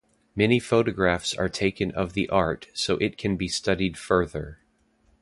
Many 0.35 0.59
photographs 0.59 1.35
are 1.35 1.47
taken 1.47 1.91
of 1.91 2.13
the 2.13 2.27
art 2.29 2.65
so 2.73 2.97
it 2.97 3.19
can 3.19 3.37
be 3.37 3.47
studied 3.47 3.99
further. 3.99 4.57